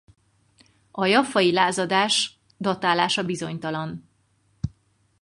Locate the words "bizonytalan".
3.23-4.09